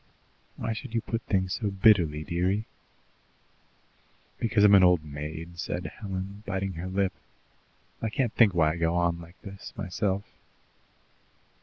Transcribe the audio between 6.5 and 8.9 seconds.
her lip. "I can't think why I